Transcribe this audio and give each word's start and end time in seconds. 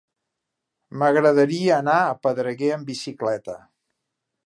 M'agradaria 1.01 1.77
anar 1.77 1.99
a 2.07 2.17
Pedreguer 2.25 2.75
amb 2.79 2.93
bicicleta. 2.93 3.61